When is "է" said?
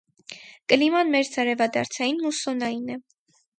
2.97-3.01